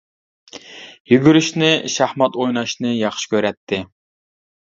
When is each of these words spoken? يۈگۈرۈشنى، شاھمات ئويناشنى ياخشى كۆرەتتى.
يۈگۈرۈشنى، 1.11 1.69
شاھمات 1.95 2.39
ئويناشنى 2.39 2.95
ياخشى 3.01 3.31
كۆرەتتى. 3.35 3.81